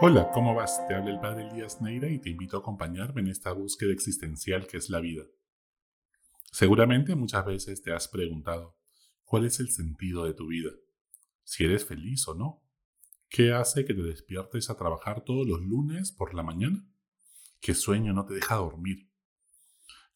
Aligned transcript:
Hola, 0.00 0.32
¿cómo 0.32 0.56
vas? 0.56 0.84
Te 0.88 0.94
habla 0.94 1.12
el 1.12 1.20
padre 1.20 1.48
Elías 1.48 1.80
Neira 1.80 2.08
y 2.08 2.18
te 2.18 2.28
invito 2.28 2.56
a 2.56 2.60
acompañarme 2.60 3.20
en 3.20 3.28
esta 3.28 3.52
búsqueda 3.52 3.92
existencial 3.92 4.66
que 4.66 4.76
es 4.76 4.90
la 4.90 4.98
vida. 4.98 5.22
Seguramente 6.50 7.14
muchas 7.14 7.46
veces 7.46 7.80
te 7.80 7.92
has 7.92 8.08
preguntado, 8.08 8.76
¿cuál 9.24 9.46
es 9.46 9.60
el 9.60 9.70
sentido 9.70 10.24
de 10.24 10.34
tu 10.34 10.48
vida? 10.48 10.70
Si 11.44 11.64
eres 11.64 11.86
feliz 11.86 12.26
o 12.26 12.34
no. 12.34 12.62
¿Qué 13.28 13.52
hace 13.52 13.84
que 13.84 13.94
te 13.94 14.02
despiertes 14.02 14.68
a 14.68 14.76
trabajar 14.76 15.22
todos 15.22 15.46
los 15.46 15.60
lunes 15.60 16.10
por 16.10 16.34
la 16.34 16.42
mañana? 16.42 16.84
¿Qué 17.60 17.72
sueño 17.72 18.12
no 18.12 18.26
te 18.26 18.34
deja 18.34 18.56
dormir? 18.56 19.08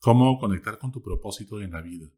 ¿Cómo 0.00 0.38
conectar 0.38 0.78
con 0.78 0.90
tu 0.90 1.02
propósito 1.02 1.60
en 1.62 1.70
la 1.70 1.82
vida? 1.82 2.10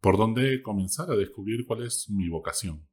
¿Por 0.00 0.18
dónde 0.18 0.60
comenzar 0.60 1.08
a 1.10 1.16
descubrir 1.16 1.66
cuál 1.66 1.84
es 1.84 2.10
mi 2.10 2.28
vocación? 2.28 2.88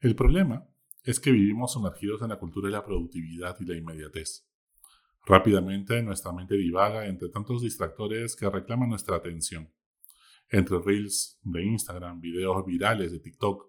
El 0.00 0.14
problema 0.14 0.68
es 1.06 1.20
que 1.20 1.30
vivimos 1.30 1.72
sumergidos 1.72 2.20
en 2.22 2.30
la 2.30 2.38
cultura 2.38 2.66
de 2.66 2.72
la 2.72 2.84
productividad 2.84 3.56
y 3.60 3.64
la 3.64 3.76
inmediatez. 3.76 4.44
Rápidamente 5.24 6.02
nuestra 6.02 6.32
mente 6.32 6.56
divaga 6.56 7.06
entre 7.06 7.28
tantos 7.28 7.62
distractores 7.62 8.34
que 8.34 8.50
reclaman 8.50 8.88
nuestra 8.88 9.16
atención. 9.16 9.72
Entre 10.48 10.80
reels 10.80 11.38
de 11.44 11.64
Instagram, 11.64 12.20
videos 12.20 12.66
virales 12.66 13.12
de 13.12 13.20
TikTok, 13.20 13.68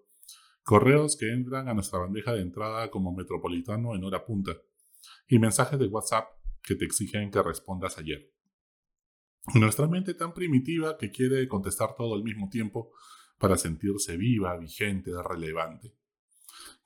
correos 0.64 1.16
que 1.16 1.32
entran 1.32 1.68
a 1.68 1.74
nuestra 1.74 2.00
bandeja 2.00 2.32
de 2.32 2.42
entrada 2.42 2.90
como 2.90 3.14
metropolitano 3.14 3.94
en 3.94 4.02
hora 4.02 4.24
punta, 4.24 4.56
y 5.28 5.38
mensajes 5.38 5.78
de 5.78 5.86
WhatsApp 5.86 6.26
que 6.60 6.74
te 6.74 6.84
exigen 6.84 7.30
que 7.30 7.40
respondas 7.40 7.98
ayer. 7.98 8.32
Nuestra 9.54 9.86
mente 9.86 10.14
tan 10.14 10.34
primitiva 10.34 10.98
que 10.98 11.12
quiere 11.12 11.46
contestar 11.46 11.94
todo 11.96 12.14
al 12.14 12.24
mismo 12.24 12.48
tiempo 12.48 12.90
para 13.38 13.56
sentirse 13.56 14.16
viva, 14.16 14.56
vigente, 14.56 15.12
relevante 15.22 15.94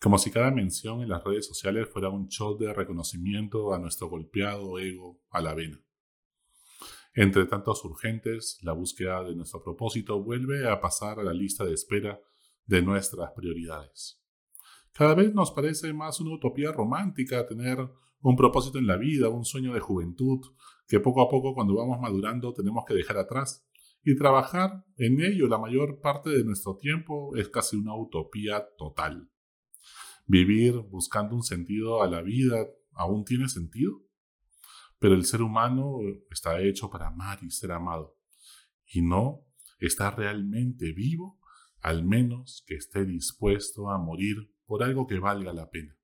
como 0.02 0.18
si 0.18 0.32
cada 0.32 0.50
mención 0.50 1.00
en 1.00 1.08
las 1.08 1.22
redes 1.22 1.46
sociales 1.46 1.88
fuera 1.88 2.08
un 2.08 2.26
show 2.26 2.58
de 2.58 2.74
reconocimiento 2.74 3.72
a 3.72 3.78
nuestro 3.78 4.08
golpeado 4.08 4.80
ego 4.80 5.20
a 5.30 5.40
la 5.40 5.54
vena. 5.54 5.80
Entre 7.14 7.46
tantos 7.46 7.84
urgentes, 7.84 8.58
la 8.62 8.72
búsqueda 8.72 9.22
de 9.22 9.36
nuestro 9.36 9.62
propósito 9.62 10.20
vuelve 10.20 10.68
a 10.68 10.80
pasar 10.80 11.20
a 11.20 11.22
la 11.22 11.32
lista 11.32 11.64
de 11.64 11.74
espera 11.74 12.20
de 12.66 12.82
nuestras 12.82 13.30
prioridades. 13.30 14.20
Cada 14.92 15.14
vez 15.14 15.32
nos 15.34 15.52
parece 15.52 15.92
más 15.92 16.18
una 16.20 16.34
utopía 16.34 16.72
romántica 16.72 17.46
tener 17.46 17.78
un 18.22 18.34
propósito 18.34 18.78
en 18.78 18.88
la 18.88 18.96
vida, 18.96 19.28
un 19.28 19.44
sueño 19.44 19.72
de 19.72 19.80
juventud, 19.80 20.40
que 20.88 20.98
poco 20.98 21.22
a 21.22 21.30
poco 21.30 21.54
cuando 21.54 21.76
vamos 21.76 22.00
madurando 22.00 22.52
tenemos 22.52 22.84
que 22.88 22.94
dejar 22.94 23.18
atrás. 23.18 23.64
Y 24.02 24.16
trabajar 24.16 24.84
en 24.96 25.20
ello 25.20 25.46
la 25.46 25.58
mayor 25.58 26.00
parte 26.00 26.30
de 26.30 26.42
nuestro 26.42 26.76
tiempo 26.76 27.36
es 27.36 27.48
casi 27.50 27.76
una 27.76 27.94
utopía 27.94 28.66
total. 28.76 29.28
¿Vivir 30.26 30.74
buscando 30.76 31.34
un 31.34 31.42
sentido 31.42 32.02
a 32.02 32.08
la 32.08 32.22
vida 32.22 32.66
aún 32.92 33.24
tiene 33.24 33.48
sentido? 33.48 34.02
Pero 34.98 35.14
el 35.14 35.24
ser 35.24 35.42
humano 35.42 35.98
está 36.30 36.60
hecho 36.60 36.88
para 36.90 37.08
amar 37.08 37.38
y 37.42 37.50
ser 37.50 37.72
amado. 37.72 38.16
Y 38.86 39.02
no 39.02 39.46
está 39.78 40.10
realmente 40.10 40.92
vivo, 40.92 41.40
al 41.80 42.04
menos 42.04 42.62
que 42.66 42.76
esté 42.76 43.04
dispuesto 43.04 43.90
a 43.90 43.98
morir 43.98 44.36
por 44.64 44.84
algo 44.84 45.06
que 45.06 45.18
valga 45.18 45.52
la 45.52 45.70
pena. 45.70 45.98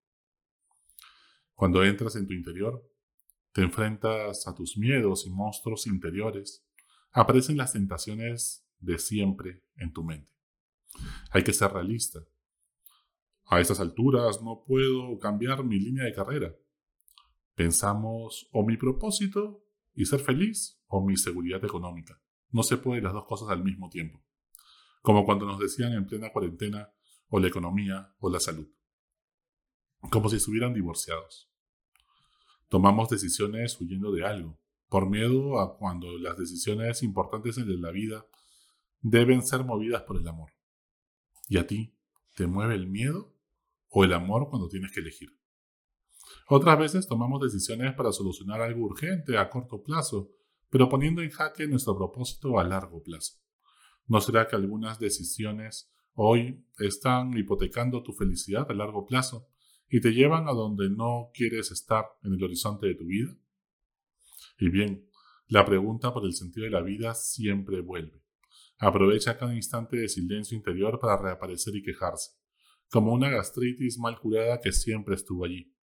Cuando 1.55 1.85
entras 1.85 2.17
en 2.17 2.27
tu 2.27 2.35
interior, 2.35 2.85
te 3.53 3.63
enfrentas 3.63 4.47
a 4.47 4.55
tus 4.55 4.77
miedos 4.77 5.27
y 5.27 5.31
monstruos 5.31 5.87
interiores, 5.87 6.67
aparecen 7.13 7.57
las 7.57 7.73
tentaciones 7.73 8.69
de 8.79 8.99
siempre 8.99 9.65
en 9.77 9.93
tu 9.93 10.05
mente. 10.05 10.33
Hay 11.31 11.45
que 11.45 11.53
ser 11.53 11.73
realista 11.73 12.21
a 13.49 13.61
estas 13.61 13.81
alturas 13.81 14.43
no 14.43 14.63
puedo 14.67 15.19
cambiar 15.19 15.65
mi 15.65 15.81
línea 15.81 16.05
de 16.05 16.13
carrera. 16.13 16.55
Pensamos 17.55 18.49
o 18.53 18.65
mi 18.65 18.77
propósito 18.77 19.65
y 19.95 20.05
ser 20.05 20.21
feliz 20.21 20.81
o 20.87 21.05
mi 21.05 21.17
seguridad 21.17 21.65
económica. 21.65 22.21
No 22.51 22.63
se 22.63 22.77
puede 22.77 23.01
las 23.01 23.15
dos 23.15 23.25
cosas 23.25 23.49
al 23.49 23.65
mismo 23.65 23.89
tiempo. 23.89 24.23
Como 25.01 25.25
cuando 25.25 25.47
nos 25.47 25.59
decían 25.59 25.93
en 25.93 26.07
plena 26.07 26.31
cuarentena 26.31 26.93
o 27.29 27.41
la 27.41 27.49
economía 27.49 28.15
o 28.19 28.31
la 28.31 28.39
salud. 28.39 28.69
Como 30.11 30.29
si 30.29 30.37
estuvieran 30.37 30.75
divorciados. 30.75 31.51
Tomamos 32.69 33.09
decisiones 33.09 33.81
huyendo 33.81 34.13
de 34.13 34.27
algo, 34.27 34.61
por 34.91 35.09
miedo 35.09 35.59
a 35.59 35.79
cuando 35.79 36.19
las 36.19 36.37
decisiones 36.37 37.03
importantes 37.03 37.57
en 37.57 37.81
la 37.81 37.91
vida 37.91 38.27
deben 39.01 39.43
ser 39.43 39.65
movidas 39.65 40.03
por 40.03 40.19
el 40.19 40.29
amor. 40.29 40.53
¿Y 41.49 41.57
a 41.57 41.67
ti? 41.67 41.97
¿Te 42.35 42.47
mueve 42.47 42.75
el 42.75 42.87
miedo 42.89 43.38
o 43.89 44.05
el 44.05 44.13
amor 44.13 44.49
cuando 44.49 44.69
tienes 44.69 44.93
que 44.93 45.01
elegir. 45.01 45.31
Otras 46.49 46.79
veces 46.79 47.07
tomamos 47.07 47.41
decisiones 47.41 47.95
para 47.95 48.13
solucionar 48.13 48.61
algo 48.61 48.85
urgente 48.85 49.37
a 49.37 49.49
corto 49.51 49.83
plazo, 49.83 50.31
pero 50.71 50.89
poniendo 50.89 51.23
en 51.23 51.31
jaque 51.31 51.67
nuestro 51.67 51.97
propósito 51.97 52.59
a 52.59 52.65
largo 52.65 53.03
plazo. 53.03 53.39
¿No 54.07 54.21
será 54.21 54.47
que 54.47 54.57
algunas 54.57 54.99
decisiones 54.99 55.93
hoy 56.15 56.67
están 56.79 57.37
hipotecando 57.37 58.03
tu 58.03 58.13
felicidad 58.13 58.67
a 58.71 58.75
largo 58.75 59.07
plazo 59.07 59.49
y 59.91 60.01
te 60.01 60.13
llevan 60.13 60.49
a 60.49 60.53
donde 60.53 60.91
no 60.91 61.31
quieres 61.33 61.71
estar 61.71 62.07
en 62.23 62.35
el 62.35 62.43
horizonte 62.43 62.87
de 62.87 62.95
tu 62.95 63.07
vida? 63.07 63.35
Y 64.59 64.71
bien, 64.71 65.09
la 65.47 65.65
pregunta 65.65 66.13
por 66.13 66.25
el 66.25 66.33
sentido 66.33 66.65
de 66.65 66.71
la 66.71 66.83
vida 66.83 67.15
siempre 67.15 67.81
vuelve. 67.81 68.23
Aprovecha 68.79 69.39
cada 69.39 69.55
instante 69.55 69.97
de 69.97 70.09
silencio 70.09 70.57
interior 70.57 70.99
para 70.99 71.21
reaparecer 71.21 71.75
y 71.77 71.83
quejarse 71.83 72.38
como 72.91 73.13
una 73.13 73.29
gastritis 73.29 73.99
mal 73.99 74.19
curada 74.19 74.61
que 74.61 74.73
siempre 74.73 75.15
estuvo 75.15 75.45
allí. 75.45 75.75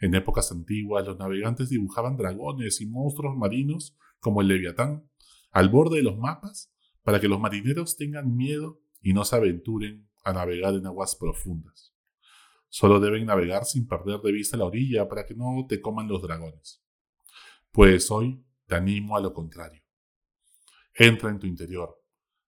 En 0.00 0.14
épocas 0.14 0.52
antiguas 0.52 1.06
los 1.06 1.18
navegantes 1.18 1.70
dibujaban 1.70 2.16
dragones 2.16 2.80
y 2.80 2.86
monstruos 2.86 3.36
marinos 3.36 3.96
como 4.20 4.40
el 4.40 4.48
leviatán 4.48 5.08
al 5.50 5.68
borde 5.68 5.98
de 5.98 6.02
los 6.02 6.18
mapas 6.18 6.72
para 7.02 7.20
que 7.20 7.28
los 7.28 7.40
marineros 7.40 7.96
tengan 7.96 8.36
miedo 8.36 8.80
y 9.00 9.12
no 9.12 9.24
se 9.24 9.36
aventuren 9.36 10.08
a 10.24 10.32
navegar 10.32 10.74
en 10.74 10.86
aguas 10.86 11.16
profundas. 11.16 11.94
Solo 12.68 13.00
deben 13.00 13.24
navegar 13.24 13.64
sin 13.64 13.86
perder 13.86 14.20
de 14.20 14.32
vista 14.32 14.56
la 14.56 14.66
orilla 14.66 15.08
para 15.08 15.24
que 15.24 15.34
no 15.34 15.66
te 15.68 15.80
coman 15.80 16.06
los 16.06 16.22
dragones. 16.22 16.84
Pues 17.72 18.10
hoy 18.10 18.44
te 18.66 18.74
animo 18.74 19.16
a 19.16 19.20
lo 19.20 19.32
contrario. 19.32 19.82
Entra 20.94 21.30
en 21.30 21.38
tu 21.38 21.46
interior, 21.46 21.98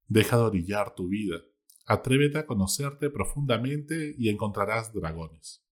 deja 0.08 0.38
de 0.38 0.44
orillar 0.44 0.94
tu 0.94 1.08
vida 1.08 1.40
Atrévete 1.90 2.38
a 2.38 2.46
conocerte 2.46 3.10
profundamente 3.10 4.14
y 4.16 4.30
encontrarás 4.30 4.94
dragones. 4.94 5.66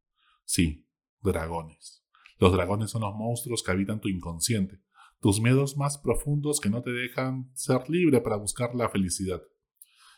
Sí, 0.45 0.89
dragones. 1.21 2.03
Los 2.39 2.53
dragones 2.53 2.89
son 2.89 3.03
los 3.03 3.13
monstruos 3.13 3.61
que 3.61 3.69
habitan 3.69 4.01
tu 4.01 4.07
inconsciente, 4.07 4.81
tus 5.21 5.39
miedos 5.39 5.77
más 5.77 5.99
profundos 5.99 6.59
que 6.59 6.71
no 6.71 6.81
te 6.81 6.89
dejan 6.89 7.51
ser 7.53 7.87
libre 7.87 8.19
para 8.19 8.35
buscar 8.35 8.73
la 8.73 8.89
felicidad. 8.89 9.43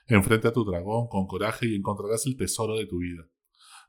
Enfrenta 0.07 0.47
a 0.47 0.53
tu 0.53 0.63
dragón 0.63 1.09
con 1.09 1.27
coraje 1.27 1.67
y 1.67 1.75
encontrarás 1.75 2.25
el 2.27 2.37
tesoro 2.37 2.77
de 2.77 2.85
tu 2.85 2.99
vida. 2.99 3.27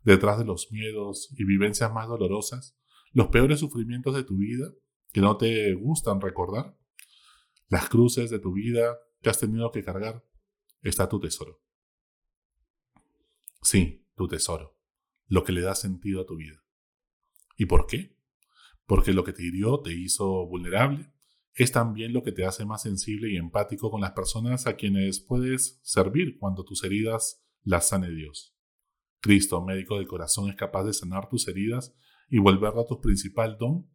Detrás 0.02 0.36
de 0.36 0.44
los 0.44 0.72
miedos 0.72 1.32
y 1.38 1.44
vivencias 1.44 1.92
más 1.92 2.08
dolorosas, 2.08 2.76
los 3.12 3.28
peores 3.28 3.60
sufrimientos 3.60 4.16
de 4.16 4.24
tu 4.24 4.36
vida 4.36 4.66
que 5.12 5.20
no 5.20 5.36
te 5.36 5.74
gustan 5.74 6.20
recordar, 6.20 6.76
las 7.68 7.88
cruces 7.88 8.30
de 8.30 8.40
tu 8.40 8.52
vida 8.54 8.98
que 9.22 9.30
has 9.30 9.38
tenido 9.38 9.70
que 9.70 9.84
cargar, 9.84 10.24
está 10.82 11.08
tu 11.08 11.20
tesoro. 11.20 11.60
Sí, 13.62 14.06
tu 14.16 14.28
tesoro, 14.28 14.78
lo 15.26 15.44
que 15.44 15.52
le 15.52 15.60
da 15.60 15.74
sentido 15.74 16.22
a 16.22 16.26
tu 16.26 16.36
vida. 16.36 16.62
¿Y 17.56 17.66
por 17.66 17.86
qué? 17.86 18.16
Porque 18.86 19.12
lo 19.12 19.24
que 19.24 19.32
te 19.32 19.42
hirió 19.44 19.80
te 19.80 19.92
hizo 19.92 20.46
vulnerable, 20.46 21.12
es 21.54 21.72
también 21.72 22.12
lo 22.12 22.22
que 22.22 22.32
te 22.32 22.44
hace 22.44 22.64
más 22.64 22.82
sensible 22.82 23.30
y 23.30 23.36
empático 23.36 23.90
con 23.90 24.00
las 24.00 24.12
personas 24.12 24.66
a 24.66 24.76
quienes 24.76 25.20
puedes 25.20 25.80
servir 25.82 26.38
cuando 26.38 26.64
tus 26.64 26.84
heridas 26.84 27.44
las 27.62 27.88
sane 27.88 28.10
Dios. 28.10 28.56
Cristo, 29.20 29.62
médico 29.62 29.98
del 29.98 30.06
corazón, 30.06 30.48
es 30.48 30.56
capaz 30.56 30.84
de 30.84 30.94
sanar 30.94 31.28
tus 31.28 31.46
heridas 31.48 31.94
y 32.28 32.38
volverla 32.38 32.82
a 32.82 32.86
tu 32.86 33.00
principal 33.00 33.58
don, 33.58 33.90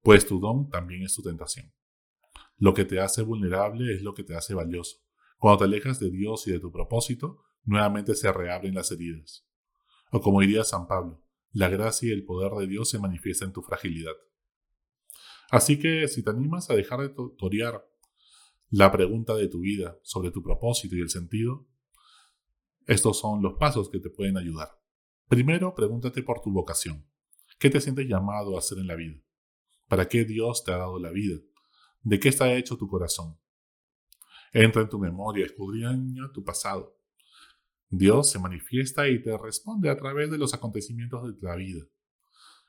pues 0.00 0.26
tu 0.26 0.40
don 0.40 0.70
también 0.70 1.02
es 1.02 1.14
tu 1.14 1.22
tentación. 1.22 1.72
Lo 2.56 2.72
que 2.72 2.84
te 2.84 3.00
hace 3.00 3.22
vulnerable 3.22 3.94
es 3.94 4.02
lo 4.02 4.14
que 4.14 4.24
te 4.24 4.34
hace 4.34 4.54
valioso. 4.54 4.96
Cuando 5.36 5.58
te 5.58 5.64
alejas 5.64 6.00
de 6.00 6.10
Dios 6.10 6.46
y 6.46 6.52
de 6.52 6.60
tu 6.60 6.72
propósito, 6.72 7.44
nuevamente 7.68 8.14
se 8.14 8.32
reabren 8.32 8.74
las 8.74 8.90
heridas. 8.90 9.46
O 10.10 10.20
como 10.20 10.40
diría 10.40 10.64
San 10.64 10.86
Pablo, 10.86 11.22
la 11.52 11.68
gracia 11.68 12.08
y 12.08 12.12
el 12.12 12.24
poder 12.24 12.52
de 12.52 12.66
Dios 12.66 12.88
se 12.88 12.98
manifiesta 12.98 13.44
en 13.44 13.52
tu 13.52 13.62
fragilidad. 13.62 14.14
Así 15.50 15.78
que 15.78 16.08
si 16.08 16.22
te 16.22 16.30
animas 16.30 16.70
a 16.70 16.74
dejar 16.74 17.00
de 17.00 17.14
torear 17.36 17.86
la 18.70 18.90
pregunta 18.90 19.34
de 19.34 19.48
tu 19.48 19.60
vida 19.60 19.98
sobre 20.02 20.30
tu 20.30 20.42
propósito 20.42 20.96
y 20.96 21.00
el 21.00 21.10
sentido, 21.10 21.66
estos 22.86 23.18
son 23.18 23.42
los 23.42 23.58
pasos 23.58 23.90
que 23.90 24.00
te 24.00 24.08
pueden 24.08 24.38
ayudar. 24.38 24.70
Primero, 25.28 25.74
pregúntate 25.74 26.22
por 26.22 26.40
tu 26.40 26.50
vocación. 26.50 27.06
¿Qué 27.58 27.68
te 27.68 27.82
sientes 27.82 28.06
llamado 28.08 28.56
a 28.56 28.60
hacer 28.60 28.78
en 28.78 28.86
la 28.86 28.94
vida? 28.94 29.20
¿Para 29.88 30.08
qué 30.08 30.24
Dios 30.24 30.64
te 30.64 30.72
ha 30.72 30.78
dado 30.78 30.98
la 30.98 31.10
vida? 31.10 31.38
¿De 32.02 32.18
qué 32.18 32.30
está 32.30 32.54
hecho 32.54 32.78
tu 32.78 32.88
corazón? 32.88 33.38
Entra 34.54 34.82
en 34.82 34.88
tu 34.88 34.98
memoria, 34.98 35.44
escudriña 35.44 36.30
tu 36.32 36.42
pasado. 36.42 36.97
Dios 37.90 38.30
se 38.30 38.38
manifiesta 38.38 39.08
y 39.08 39.22
te 39.22 39.36
responde 39.36 39.88
a 39.88 39.96
través 39.96 40.30
de 40.30 40.38
los 40.38 40.52
acontecimientos 40.52 41.40
de 41.40 41.46
la 41.46 41.56
vida. 41.56 41.84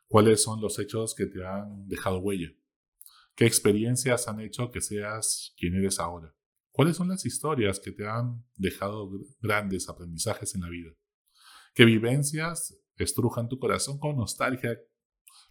¿Cuáles 0.07 0.41
son 0.41 0.61
los 0.61 0.79
hechos 0.79 1.13
que 1.13 1.25
te 1.25 1.45
han 1.45 1.87
dejado 1.87 2.19
huella? 2.19 2.49
¿Qué 3.35 3.45
experiencias 3.45 4.27
han 4.27 4.39
hecho 4.39 4.71
que 4.71 4.81
seas 4.81 5.53
quien 5.57 5.75
eres 5.75 5.99
ahora? 5.99 6.33
¿Cuáles 6.71 6.97
son 6.97 7.09
las 7.09 7.25
historias 7.25 7.79
que 7.79 7.91
te 7.91 8.07
han 8.07 8.45
dejado 8.55 9.11
grandes 9.41 9.89
aprendizajes 9.89 10.55
en 10.55 10.61
la 10.61 10.69
vida? 10.69 10.91
¿Qué 11.73 11.85
vivencias 11.85 12.77
estrujan 12.95 13.49
tu 13.49 13.59
corazón 13.59 13.99
con 13.99 14.15
nostalgia 14.15 14.79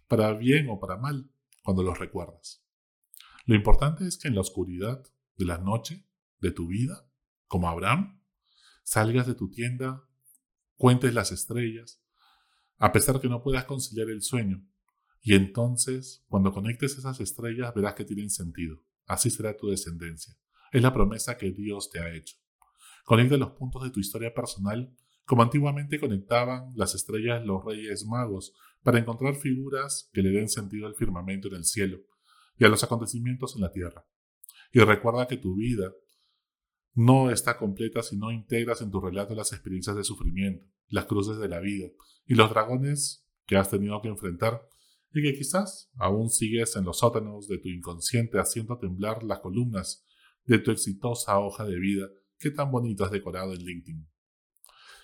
para 0.07 0.33
bien 0.33 0.67
o 0.69 0.79
para 0.79 0.97
mal 0.97 1.29
cuando 1.63 1.83
los 1.83 1.99
recuerdas? 1.99 2.63
Lo 3.45 3.55
importante 3.55 4.05
es 4.05 4.17
que 4.17 4.27
en 4.27 4.35
la 4.35 4.41
oscuridad 4.41 5.03
de 5.35 5.45
la 5.45 5.57
noche 5.57 6.07
de 6.39 6.51
tu 6.51 6.67
vida, 6.67 7.09
como 7.47 7.69
Abraham, 7.69 8.18
salgas 8.89 9.27
de 9.27 9.35
tu 9.35 9.51
tienda, 9.51 10.03
cuentes 10.75 11.13
las 11.13 11.31
estrellas, 11.31 12.01
a 12.79 12.91
pesar 12.91 13.21
que 13.21 13.29
no 13.29 13.43
puedas 13.43 13.65
conciliar 13.65 14.09
el 14.09 14.23
sueño, 14.23 14.65
y 15.21 15.35
entonces, 15.35 16.25
cuando 16.27 16.51
conectes 16.51 16.97
esas 16.97 17.19
estrellas, 17.19 17.71
verás 17.75 17.93
que 17.93 18.03
tienen 18.03 18.31
sentido. 18.31 18.83
Así 19.05 19.29
será 19.29 19.55
tu 19.55 19.67
descendencia. 19.67 20.35
Es 20.71 20.81
la 20.81 20.91
promesa 20.91 21.37
que 21.37 21.51
Dios 21.51 21.91
te 21.91 21.99
ha 21.99 22.11
hecho. 22.15 22.37
Conecta 23.05 23.37
los 23.37 23.51
puntos 23.51 23.83
de 23.83 23.91
tu 23.91 23.99
historia 23.99 24.33
personal 24.33 24.91
como 25.23 25.43
antiguamente 25.43 25.99
conectaban 25.99 26.71
las 26.75 26.95
estrellas 26.95 27.45
los 27.45 27.63
reyes 27.63 28.07
magos 28.07 28.55
para 28.81 28.97
encontrar 28.97 29.35
figuras 29.35 30.09
que 30.13 30.23
le 30.23 30.31
den 30.31 30.49
sentido 30.49 30.87
al 30.87 30.95
firmamento 30.95 31.47
en 31.49 31.55
el 31.57 31.65
cielo 31.65 31.99
y 32.57 32.65
a 32.65 32.69
los 32.69 32.83
acontecimientos 32.83 33.55
en 33.55 33.61
la 33.61 33.71
tierra. 33.71 34.07
Y 34.71 34.79
recuerda 34.79 35.27
que 35.27 35.37
tu 35.37 35.55
vida 35.57 35.91
no 36.99 37.31
está 37.31 37.55
completa 37.55 38.03
si 38.03 38.17
no 38.17 38.29
integras 38.29 38.81
en 38.81 38.91
tu 38.91 38.99
relato 38.99 39.33
las 39.33 39.53
experiencias 39.53 39.95
de 39.95 40.03
sufrimiento, 40.03 40.65
las 40.89 41.05
cruces 41.05 41.37
de 41.37 41.47
la 41.47 41.61
vida 41.61 41.87
y 42.25 42.35
los 42.35 42.49
dragones 42.49 43.25
que 43.45 43.55
has 43.55 43.69
tenido 43.69 44.01
que 44.01 44.09
enfrentar 44.09 44.67
y 45.13 45.23
que 45.23 45.33
quizás 45.33 45.89
aún 45.95 46.29
sigues 46.29 46.75
en 46.75 46.83
los 46.83 46.99
sótanos 46.99 47.47
de 47.47 47.57
tu 47.57 47.69
inconsciente 47.69 48.37
haciendo 48.37 48.77
temblar 48.79 49.23
las 49.23 49.39
columnas 49.39 50.05
de 50.43 50.59
tu 50.59 50.71
exitosa 50.71 51.39
hoja 51.39 51.63
de 51.63 51.79
vida 51.79 52.05
que 52.37 52.51
tan 52.51 52.69
bonito 52.69 53.05
has 53.05 53.11
decorado 53.11 53.53
en 53.53 53.63
LinkedIn. 53.63 54.05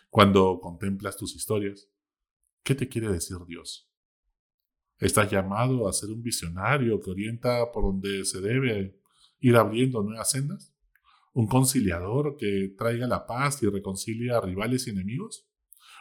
Cuando 0.10 0.60
contemplas 0.60 1.16
tus 1.16 1.34
historias, 1.34 1.88
¿qué 2.64 2.76
te 2.76 2.90
quiere 2.90 3.08
decir 3.08 3.38
Dios? 3.48 3.90
¿Estás 4.98 5.32
llamado 5.32 5.88
a 5.88 5.94
ser 5.94 6.10
un 6.10 6.22
visionario 6.22 7.00
que 7.00 7.12
orienta 7.12 7.72
por 7.72 7.84
donde 7.84 8.26
se 8.26 8.42
debe 8.42 9.00
ir 9.40 9.56
abriendo 9.56 10.04
nuevas 10.04 10.32
sendas? 10.32 10.75
¿Un 11.36 11.48
conciliador 11.48 12.38
que 12.38 12.74
traiga 12.78 13.08
la 13.08 13.28
paz 13.28 13.62
y 13.62 13.68
reconcilia 13.68 14.38
a 14.38 14.42
rivales 14.42 14.88
y 14.88 14.92
enemigos? 14.92 15.46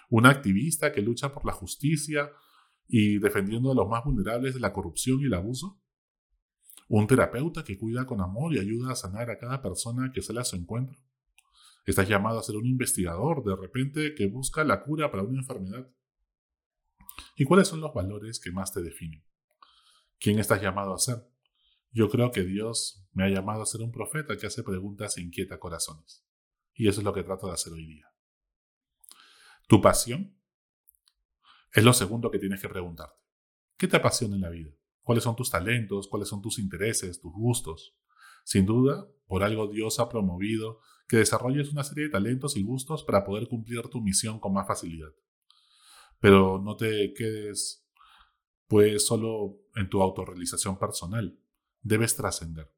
¿Un 0.09 0.27
activista 0.27 0.93
que 0.93 1.03
lucha 1.03 1.33
por 1.33 1.45
la 1.45 1.53
justicia 1.53 2.31
y 2.87 3.19
defendiendo 3.19 3.73
a 3.73 3.75
los 3.75 3.89
más 3.89 4.05
vulnerables 4.05 4.55
de 4.55 4.61
la 4.61 4.73
corrupción 4.73 5.19
y 5.21 5.25
el 5.25 5.35
abuso? 5.35 5.83
¿Un 6.87 7.09
terapeuta 7.09 7.65
que 7.65 7.77
cuida 7.77 8.07
con 8.07 8.21
amor 8.21 8.55
y 8.55 8.61
ayuda 8.61 8.93
a 8.93 8.95
sanar 8.95 9.29
a 9.29 9.37
cada 9.37 9.61
persona 9.61 10.13
que 10.15 10.23
sale 10.23 10.39
a 10.39 10.45
su 10.45 10.55
encuentro? 10.55 10.97
¿Estás 11.85 12.09
llamado 12.09 12.39
a 12.39 12.43
ser 12.45 12.55
un 12.55 12.67
investigador 12.67 13.43
de 13.43 13.57
repente 13.57 14.15
que 14.15 14.29
busca 14.29 14.63
la 14.63 14.85
cura 14.85 15.11
para 15.11 15.25
una 15.25 15.41
enfermedad? 15.41 15.91
¿Y 17.35 17.45
cuáles 17.45 17.67
son 17.67 17.81
los 17.81 17.93
valores 17.93 18.39
que 18.39 18.53
más 18.53 18.73
te 18.73 18.83
definen? 18.83 19.25
¿Quién 20.21 20.39
estás 20.39 20.63
llamado 20.63 20.95
a 20.95 20.99
ser? 20.99 21.27
Yo 21.94 22.11
creo 22.11 22.32
que 22.32 22.43
Dios 22.43 23.06
me 23.12 23.25
ha 23.25 23.29
llamado 23.29 23.62
a 23.62 23.67
ser 23.67 23.81
un 23.81 23.93
profeta 23.93 24.37
que 24.37 24.49
hace 24.49 24.64
preguntas 24.64 25.17
e 25.17 25.23
inquieta 25.23 25.61
corazones. 25.61 26.26
Y 26.75 26.88
eso 26.88 27.00
es 27.00 27.05
lo 27.05 27.12
que 27.12 27.23
trato 27.23 27.46
de 27.46 27.52
hacer 27.52 27.73
hoy 27.73 27.87
día. 27.87 28.06
¿Tu 29.69 29.81
pasión? 29.81 30.37
Es 31.73 31.85
lo 31.85 31.93
segundo 31.93 32.32
que 32.32 32.41
tienes 32.41 32.61
que 32.61 32.69
preguntarte. 32.69 33.14
¿Qué 33.76 33.87
te 33.87 33.96
apasiona 33.96 34.35
en 34.35 34.41
la 34.41 34.50
vida? 34.50 34.73
¿Cuáles 35.02 35.23
son 35.23 35.37
tus 35.37 35.50
talentos? 35.50 36.08
¿Cuáles 36.08 36.29
son 36.29 36.43
tus 36.43 36.58
intereses, 36.58 37.20
tus 37.20 37.32
gustos? 37.32 37.96
Sin 38.43 38.67
duda, 38.67 39.08
por 39.26 39.44
algo 39.44 39.69
Dios 39.69 40.00
ha 40.00 40.08
promovido 40.08 40.81
que 41.06 41.19
desarrolles 41.19 41.70
una 41.70 41.85
serie 41.85 42.05
de 42.05 42.11
talentos 42.11 42.56
y 42.56 42.64
gustos 42.64 43.05
para 43.05 43.25
poder 43.25 43.46
cumplir 43.46 43.82
tu 43.88 44.00
misión 44.00 44.41
con 44.41 44.52
más 44.52 44.67
facilidad. 44.67 45.12
Pero 46.19 46.61
no 46.61 46.76
te 46.76 47.14
quedes 47.14 47.88
pues 48.67 49.06
solo 49.06 49.61
en 49.76 49.88
tu 49.88 50.02
autorrealización 50.02 50.76
personal. 50.76 51.38
Debes 51.85 52.17
trascender. 52.17 52.73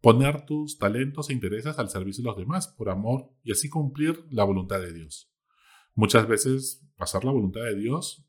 Poner 0.00 0.44
tus 0.44 0.76
talentos 0.76 1.30
e 1.30 1.32
intereses 1.32 1.78
al 1.78 1.88
servicio 1.88 2.22
de 2.22 2.30
los 2.30 2.36
demás 2.36 2.66
por 2.66 2.90
amor 2.90 3.30
y 3.44 3.52
así 3.52 3.70
cumplir 3.70 4.26
la 4.30 4.42
voluntad 4.42 4.80
de 4.80 4.92
Dios. 4.92 5.32
Muchas 5.94 6.26
veces 6.26 6.84
pasar 6.96 7.24
la 7.24 7.30
voluntad 7.30 7.62
de 7.62 7.76
Dios, 7.76 8.28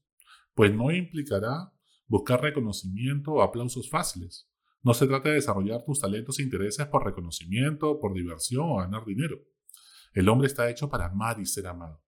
pues 0.53 0.71
no 0.71 0.91
implicará 0.91 1.73
buscar 2.05 2.43
reconocimiento 2.43 3.31
o 3.31 3.41
aplausos 3.41 3.89
fáciles. 3.89 4.47
No 4.83 4.93
se 4.93 5.07
trata 5.07 5.29
de 5.29 5.35
desarrollar 5.35 5.83
tus 5.83 5.99
talentos 5.99 6.37
e 6.37 6.43
intereses 6.43 6.85
por 6.85 7.03
reconocimiento, 7.03 7.99
por 7.99 8.13
diversión 8.13 8.69
o 8.69 8.77
ganar 8.77 9.05
dinero. 9.05 9.39
El 10.13 10.29
hombre 10.29 10.45
está 10.45 10.69
hecho 10.69 10.89
para 10.89 11.07
amar 11.07 11.39
y 11.39 11.47
ser 11.47 11.65
amado. 11.65 12.03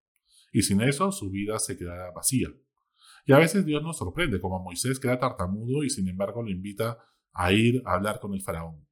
Y 0.51 0.61
sin 0.61 0.81
eso 0.81 1.11
su 1.11 1.31
vida 1.31 1.57
se 1.57 1.75
quedará 1.75 2.11
vacía. 2.11 2.49
Y 3.25 3.33
a 3.33 3.39
veces 3.39 3.65
Dios 3.65 3.81
nos 3.81 3.97
sorprende, 3.97 4.39
como 4.39 4.59
Moisés 4.59 4.99
que 4.99 5.07
era 5.07 5.19
tartamudo 5.19 5.83
y 5.83 5.89
sin 5.89 6.07
embargo 6.07 6.43
lo 6.43 6.51
invita 6.51 6.99
a 7.35 7.51
ir 7.51 7.83
a 7.85 7.93
hablar 7.93 8.19
con 8.19 8.33
el 8.33 8.41
faraón. 8.41 8.87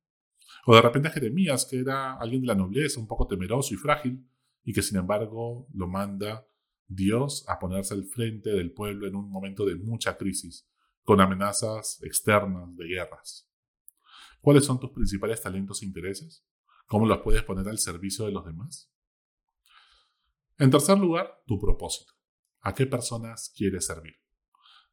O 0.66 0.75
de 0.75 0.81
repente 0.81 1.07
a 1.07 1.12
Jeremías, 1.12 1.66
que 1.66 1.80
era 1.80 2.13
alguien 2.13 2.42
de 2.42 2.48
la 2.48 2.56
nobleza, 2.56 3.00
un 3.00 3.07
poco 3.07 3.25
temeroso 3.25 3.74
y 3.74 3.78
frágil, 3.78 4.28
y 4.63 4.74
que 4.74 4.81
sin 4.81 4.98
embargo 4.98 5.68
lo 5.74 5.88
manda 5.88 6.45
Dios 6.88 7.45
a 7.48 7.57
ponerse 7.57 7.94
al 7.94 8.06
frente 8.06 8.51
del 8.51 8.72
pueblo 8.72 9.07
en 9.07 9.16
un 9.16 9.30
momento 9.30 9.66
de 9.66 9.75
mucha 9.75 10.18
crisis, 10.18 10.69
con 11.04 11.19
amenazas 11.19 12.01
externas 12.04 12.75
de 12.75 12.86
guerras. 12.86 13.50
¿Cuáles 14.42 14.66
son 14.66 14.80
tus 14.80 14.92
principales 14.92 15.42
talentos 15.42 15.81
e 15.81 15.86
intereses? 15.86 16.45
¿Cómo 16.86 17.06
los 17.06 17.19
puedes 17.19 17.44
poner 17.44 17.68
al 17.68 17.80
servicio 17.80 18.25
de 18.25 18.31
los 18.31 18.45
demás? 18.45 18.92
En 20.57 20.69
tercer 20.69 20.98
lugar, 20.98 21.42
tu 21.48 21.60
propósito. 21.60 22.13
¿A 22.62 22.74
qué 22.74 22.86
personas 22.86 23.51
quieres 23.56 23.86
servir? 23.86 24.16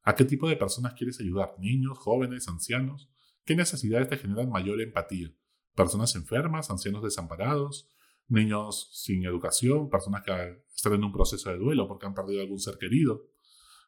¿A 0.03 0.15
qué 0.15 0.25
tipo 0.25 0.49
de 0.49 0.57
personas 0.57 0.95
quieres 0.95 1.21
ayudar? 1.21 1.55
¿Niños, 1.59 1.99
jóvenes, 1.99 2.49
ancianos? 2.49 3.11
¿Qué 3.45 3.57
necesidades 3.57 4.09
te 4.09 4.17
generan 4.17 4.51
mayor 4.51 4.81
empatía? 4.81 5.33
¿Personas 5.75 6.15
enfermas, 6.15 6.71
ancianos 6.71 7.03
desamparados, 7.03 7.89
niños 8.29 8.91
sin 8.93 9.25
educación, 9.25 9.91
personas 9.91 10.23
que 10.23 10.63
están 10.75 10.95
en 10.95 11.05
un 11.05 11.13
proceso 11.13 11.51
de 11.51 11.59
duelo 11.59 11.89
porque 11.89 12.07
han 12.07 12.15
perdido 12.15 12.43
algún 12.43 12.61
ser 12.61 12.79
querido, 12.79 13.29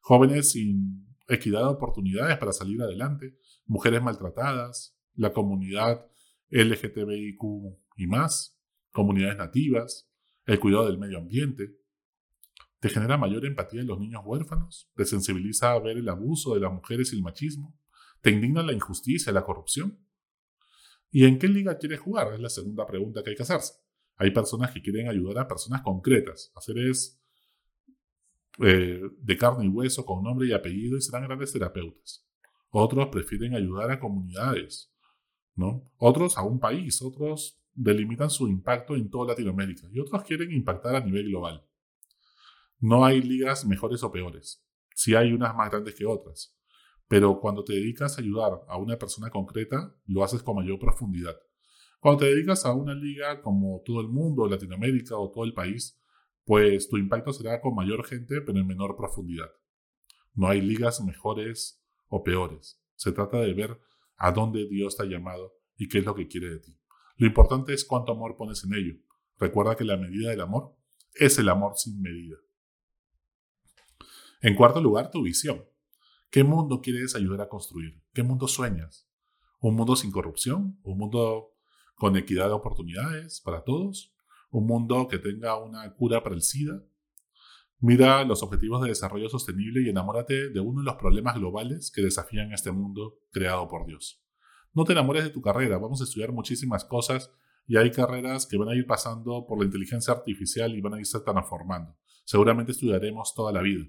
jóvenes 0.00 0.52
sin 0.52 1.06
equidad 1.28 1.60
de 1.60 1.66
oportunidades 1.66 2.36
para 2.38 2.52
salir 2.52 2.82
adelante, 2.82 3.38
mujeres 3.66 4.02
maltratadas, 4.02 4.98
la 5.14 5.32
comunidad 5.32 6.06
LGTBIQ 6.50 7.42
y 7.96 8.06
más, 8.06 8.58
comunidades 8.90 9.38
nativas, 9.38 10.10
el 10.44 10.58
cuidado 10.58 10.86
del 10.86 10.98
medio 10.98 11.18
ambiente. 11.18 11.78
¿Te 12.80 12.88
genera 12.88 13.16
mayor 13.16 13.46
empatía 13.46 13.80
en 13.80 13.86
los 13.86 14.00
niños 14.00 14.22
huérfanos? 14.24 14.90
¿Te 14.96 15.04
sensibiliza 15.04 15.72
a 15.72 15.78
ver 15.78 15.98
el 15.98 16.08
abuso 16.08 16.54
de 16.54 16.60
las 16.60 16.72
mujeres 16.72 17.12
y 17.12 17.16
el 17.16 17.22
machismo? 17.22 17.78
¿Te 18.22 18.30
indigna 18.30 18.62
la 18.62 18.72
injusticia 18.72 19.32
la 19.32 19.44
corrupción? 19.44 19.98
¿Y 21.10 21.26
en 21.26 21.38
qué 21.38 21.48
liga 21.48 21.76
quieres 21.76 22.00
jugar? 22.00 22.32
Es 22.32 22.40
la 22.40 22.48
segunda 22.48 22.86
pregunta 22.86 23.22
que 23.22 23.30
hay 23.30 23.36
que 23.36 23.42
hacerse. 23.42 23.74
Hay 24.16 24.30
personas 24.30 24.70
que 24.70 24.80
quieren 24.80 25.08
ayudar 25.08 25.38
a 25.38 25.48
personas 25.48 25.82
concretas, 25.82 26.52
a 26.54 26.60
seres 26.60 27.20
eh, 28.58 29.00
de 29.18 29.36
carne 29.36 29.64
y 29.66 29.68
hueso 29.68 30.04
con 30.06 30.22
nombre 30.22 30.46
y 30.46 30.52
apellido 30.52 30.96
y 30.96 31.02
serán 31.02 31.24
grandes 31.24 31.52
terapeutas. 31.52 32.26
Otros 32.70 33.08
prefieren 33.08 33.54
ayudar 33.54 33.90
a 33.90 33.98
comunidades, 33.98 34.94
¿no? 35.54 35.90
Otros 35.98 36.38
a 36.38 36.42
un 36.42 36.60
país, 36.60 37.02
otros 37.02 37.60
delimitan 37.74 38.30
su 38.30 38.48
impacto 38.48 38.94
en 38.94 39.10
toda 39.10 39.32
Latinoamérica 39.32 39.88
y 39.90 39.98
otros 39.98 40.22
quieren 40.22 40.52
impactar 40.52 40.94
a 40.94 41.04
nivel 41.04 41.28
global. 41.28 41.66
No 42.78 43.04
hay 43.04 43.20
ligas 43.20 43.66
mejores 43.66 44.02
o 44.02 44.12
peores. 44.12 44.64
Sí 44.94 45.14
hay 45.14 45.32
unas 45.32 45.54
más 45.54 45.70
grandes 45.70 45.94
que 45.94 46.06
otras. 46.06 46.56
Pero 47.12 47.40
cuando 47.40 47.62
te 47.62 47.74
dedicas 47.74 48.16
a 48.16 48.22
ayudar 48.22 48.62
a 48.68 48.78
una 48.78 48.96
persona 48.96 49.28
concreta, 49.28 49.94
lo 50.06 50.24
haces 50.24 50.42
con 50.42 50.56
mayor 50.56 50.78
profundidad. 50.78 51.36
Cuando 52.00 52.20
te 52.20 52.30
dedicas 52.30 52.64
a 52.64 52.72
una 52.72 52.94
liga 52.94 53.42
como 53.42 53.82
todo 53.84 54.00
el 54.00 54.08
mundo, 54.08 54.48
Latinoamérica 54.48 55.18
o 55.18 55.30
todo 55.30 55.44
el 55.44 55.52
país, 55.52 56.02
pues 56.46 56.88
tu 56.88 56.96
impacto 56.96 57.34
será 57.34 57.60
con 57.60 57.74
mayor 57.74 58.06
gente 58.06 58.40
pero 58.40 58.58
en 58.58 58.66
menor 58.66 58.96
profundidad. 58.96 59.50
No 60.32 60.48
hay 60.48 60.62
ligas 60.62 61.04
mejores 61.04 61.84
o 62.08 62.22
peores. 62.22 62.82
Se 62.94 63.12
trata 63.12 63.40
de 63.40 63.52
ver 63.52 63.78
a 64.16 64.32
dónde 64.32 64.66
Dios 64.66 64.96
te 64.96 65.02
ha 65.02 65.06
llamado 65.06 65.52
y 65.76 65.88
qué 65.88 65.98
es 65.98 66.06
lo 66.06 66.14
que 66.14 66.28
quiere 66.28 66.48
de 66.48 66.60
ti. 66.60 66.78
Lo 67.18 67.26
importante 67.26 67.74
es 67.74 67.84
cuánto 67.84 68.12
amor 68.12 68.36
pones 68.38 68.64
en 68.64 68.72
ello. 68.72 68.94
Recuerda 69.38 69.76
que 69.76 69.84
la 69.84 69.98
medida 69.98 70.30
del 70.30 70.40
amor 70.40 70.78
es 71.12 71.38
el 71.38 71.50
amor 71.50 71.74
sin 71.76 72.00
medida. 72.00 72.38
En 74.40 74.54
cuarto 74.54 74.80
lugar, 74.80 75.10
tu 75.10 75.22
visión. 75.22 75.62
¿Qué 76.32 76.44
mundo 76.44 76.80
quieres 76.80 77.14
ayudar 77.14 77.42
a 77.42 77.48
construir? 77.50 78.02
¿Qué 78.14 78.22
mundo 78.22 78.48
sueñas? 78.48 79.06
¿Un 79.60 79.76
mundo 79.76 79.94
sin 79.96 80.10
corrupción? 80.10 80.80
¿Un 80.82 80.96
mundo 80.96 81.52
con 81.94 82.16
equidad 82.16 82.46
de 82.46 82.54
oportunidades 82.54 83.42
para 83.42 83.64
todos, 83.64 84.14
un 84.50 84.66
mundo 84.66 85.08
que 85.08 85.18
tenga 85.18 85.62
una 85.62 85.92
cura 85.92 86.22
para 86.22 86.34
el 86.34 86.42
SIDA, 86.42 86.82
Mira 87.84 88.22
los 88.22 88.44
objetivos 88.44 88.80
de 88.80 88.90
desarrollo 88.90 89.28
sostenible 89.28 89.82
y 89.82 89.88
enamórate 89.88 90.50
de 90.50 90.60
uno 90.60 90.82
de 90.82 90.84
los 90.84 90.94
problemas 90.94 91.34
globales 91.34 91.90
que 91.90 92.00
desafían 92.00 92.52
este 92.52 92.70
mundo 92.70 93.18
creado 93.32 93.66
por 93.66 93.86
Dios. 93.86 94.24
No 94.72 94.84
te 94.84 94.92
enamores 94.92 95.24
de 95.24 95.30
tu 95.30 95.42
carrera, 95.42 95.78
vamos 95.78 96.00
a 96.00 96.04
estudiar 96.04 96.30
muchísimas 96.30 96.84
cosas 96.84 97.32
y 97.66 97.76
hay 97.76 97.90
carreras 97.90 98.46
que 98.46 98.56
van 98.56 98.68
a 98.68 98.76
ir 98.76 98.86
pasando 98.86 99.46
por 99.48 99.58
la 99.58 99.64
inteligencia 99.64 100.14
artificial 100.14 100.76
y 100.76 100.80
van 100.80 100.94
a 100.94 101.00
irse 101.00 101.18
transformando. 101.20 101.98
Seguramente 102.24 102.70
estudiaremos 102.70 103.34
toda 103.34 103.52
la 103.52 103.62
vida. 103.62 103.84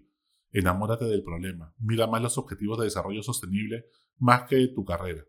Enamórate 0.54 1.06
del 1.06 1.24
problema, 1.24 1.74
mira 1.80 2.08
más 2.08 2.22
los 2.22 2.38
objetivos 2.38 2.78
de 2.78 2.86
desarrollo 2.86 3.24
sostenible 3.24 3.88
más 4.18 4.44
que 4.44 4.68
tu 4.68 4.86
carrera. 4.86 5.26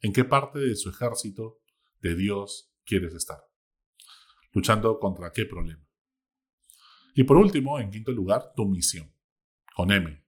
¿En 0.00 0.12
qué 0.12 0.24
parte 0.24 0.58
de 0.58 0.74
su 0.74 0.88
ejército 0.90 1.60
de 2.00 2.16
Dios 2.16 2.74
quieres 2.84 3.14
estar? 3.14 3.38
¿Luchando 4.52 4.98
contra 4.98 5.32
qué 5.32 5.44
problema? 5.44 5.86
Y 7.14 7.24
por 7.24 7.36
último, 7.36 7.78
en 7.78 7.90
quinto 7.90 8.10
lugar, 8.10 8.52
tu 8.56 8.66
misión. 8.66 9.12
Con 9.76 9.92
M. 9.92 10.24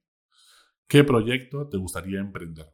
¿Qué 0.87 1.03
proyecto 1.03 1.69
te 1.69 1.79
gustaría 1.79 2.21
emprender? 2.21 2.67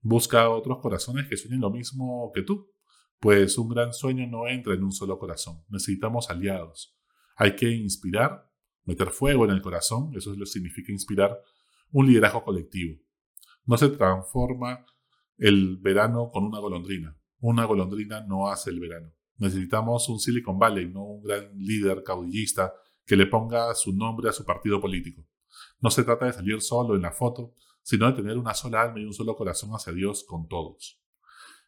Busca 0.00 0.50
otros 0.50 0.78
corazones 0.80 1.28
que 1.28 1.36
sueñen 1.36 1.60
lo 1.60 1.70
mismo 1.70 2.30
que 2.34 2.42
tú, 2.42 2.72
pues 3.20 3.56
un 3.56 3.68
gran 3.68 3.92
sueño 3.92 4.26
no 4.26 4.48
entra 4.48 4.74
en 4.74 4.82
un 4.82 4.92
solo 4.92 5.18
corazón. 5.18 5.62
Necesitamos 5.68 6.28
aliados. 6.28 6.98
Hay 7.36 7.54
que 7.54 7.70
inspirar, 7.70 8.51
meter 8.84 9.10
fuego 9.10 9.44
en 9.44 9.50
el 9.50 9.62
corazón, 9.62 10.10
eso 10.16 10.32
es 10.32 10.38
lo 10.38 10.44
que 10.44 10.50
significa 10.50 10.92
inspirar, 10.92 11.40
un 11.90 12.06
liderazgo 12.06 12.42
colectivo. 12.42 12.98
No 13.64 13.76
se 13.76 13.88
transforma 13.90 14.84
el 15.38 15.76
verano 15.78 16.30
con 16.30 16.44
una 16.44 16.58
golondrina. 16.58 17.16
Una 17.40 17.64
golondrina 17.64 18.20
no 18.26 18.48
hace 18.48 18.70
el 18.70 18.80
verano. 18.80 19.12
Necesitamos 19.38 20.08
un 20.08 20.18
Silicon 20.18 20.58
Valley, 20.58 20.88
no 20.88 21.02
un 21.04 21.22
gran 21.22 21.56
líder 21.56 22.02
caudillista 22.02 22.72
que 23.04 23.16
le 23.16 23.26
ponga 23.26 23.74
su 23.74 23.92
nombre 23.92 24.28
a 24.28 24.32
su 24.32 24.44
partido 24.44 24.80
político. 24.80 25.26
No 25.80 25.90
se 25.90 26.04
trata 26.04 26.26
de 26.26 26.32
salir 26.32 26.60
solo 26.60 26.94
en 26.94 27.02
la 27.02 27.12
foto, 27.12 27.54
sino 27.82 28.06
de 28.06 28.12
tener 28.12 28.38
una 28.38 28.54
sola 28.54 28.82
alma 28.82 29.00
y 29.00 29.04
un 29.04 29.12
solo 29.12 29.34
corazón 29.34 29.70
hacia 29.70 29.92
Dios 29.92 30.24
con 30.24 30.46
todos. 30.46 31.00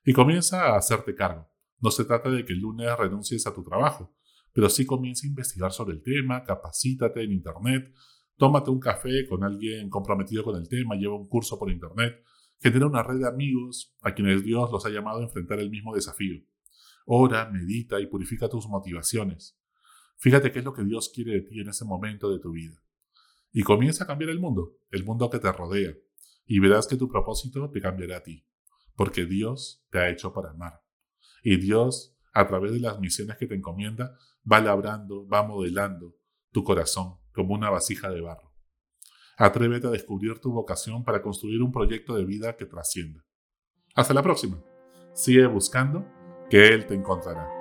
Y 0.04 0.12
comienza 0.12 0.66
a 0.66 0.76
hacerte 0.76 1.14
cargo. 1.14 1.50
No 1.80 1.90
se 1.90 2.04
trata 2.04 2.30
de 2.30 2.44
que 2.44 2.52
el 2.52 2.61
lunes 2.61 2.97
renuncies 2.97 3.47
a 3.47 3.54
tu 3.54 3.64
trabajo, 3.64 4.14
pero 4.54 4.70
sí 4.70 4.87
comienza 4.87 5.26
a 5.26 5.28
investigar 5.28 5.73
sobre 5.73 5.96
el 5.96 6.02
tema, 6.02 6.44
capacítate 6.44 7.25
en 7.25 7.32
Internet, 7.32 7.92
tómate 8.37 8.70
un 8.70 8.78
café 8.78 9.26
con 9.28 9.42
alguien 9.42 9.90
comprometido 9.90 10.44
con 10.44 10.56
el 10.56 10.68
tema, 10.68 10.94
lleva 10.94 11.16
un 11.16 11.28
curso 11.28 11.58
por 11.58 11.73
Internet, 11.73 12.23
genera 12.61 12.87
una 12.87 13.02
red 13.02 13.18
de 13.18 13.28
amigos 13.28 13.96
a 14.00 14.14
quienes 14.14 14.44
Dios 14.44 14.70
los 14.70 14.87
ha 14.87 14.90
llamado 14.90 15.18
a 15.18 15.25
enfrentar 15.25 15.58
el 15.58 15.70
mismo 15.70 15.92
desafío. 15.92 16.40
Ora, 17.04 17.50
medita 17.50 18.00
y 18.00 18.06
purifica 18.06 18.49
tus 18.49 18.68
motivaciones. 18.68 19.58
Fíjate 20.18 20.52
qué 20.52 20.61
es 20.61 20.64
lo 20.64 20.73
que 20.73 20.84
Dios 20.84 21.11
quiere 21.12 21.32
de 21.32 21.40
ti 21.42 21.61
en 21.61 21.68
ese 21.68 21.84
momento 21.84 22.30
de 22.30 22.38
tu 22.38 22.52
vida. 22.52 22.80
Y 23.52 23.62
comienza 23.62 24.04
a 24.04 24.06
cambiar 24.06 24.30
el 24.30 24.38
mundo, 24.38 24.78
el 24.92 25.04
mundo 25.04 25.28
que 25.30 25.40
te 25.40 25.50
rodea, 25.50 25.94
y 26.46 26.61
verás 26.61 26.87
que 26.87 26.96
tu 26.96 27.08
propósito 27.08 27.70
te 27.70 27.80
cambiará 27.80 28.18
a 28.18 28.23
ti, 28.23 28.46
porque 28.94 29.26
Dios 29.26 29.84
te 29.90 29.99
ha 29.99 30.11
hecho 30.11 30.32
para 30.32 30.50
amar. 30.50 30.80
Y 31.42 31.56
Dios, 31.56 32.16
a 32.32 32.46
través 32.46 32.73
de 32.73 32.78
las 32.78 33.00
misiones 33.00 33.37
que 33.37 33.49
te 33.49 33.56
encomienda, 33.56 34.16
va 34.51 34.61
labrando, 34.61 35.27
va 35.27 35.43
modelando 35.43 36.15
tu 36.53 36.65
corazón 36.65 37.17
como 37.33 37.55
una 37.55 37.71
vasija 37.71 38.11
de 38.11 38.21
barro. 38.21 38.53
Atrévete 39.37 39.89
a 39.89 39.91
descubrir 39.91 40.39
tu 40.39 40.53
vocación 40.53 41.05
para 41.05 41.23
construir 41.23 41.61
un 41.63 41.73
proyecto 41.73 42.15
de 42.15 42.25
vida 42.25 42.57
que 42.57 42.67
trascienda. 42.67 43.25
Hasta 43.95 44.15
la 44.15 44.23
próxima. 44.23 44.63
Sigue 45.13 45.47
buscando 45.47 46.07
que 46.49 46.69
Él 46.69 46.87
te 46.87 46.95
encontrará. 46.95 47.53